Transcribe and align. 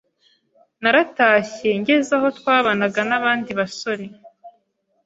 naratashye 0.81 1.69
ngeze 1.79 2.11
aho 2.17 2.27
twabanaga 2.39 2.99
n’abandi 3.09 3.51
basore 3.59 4.05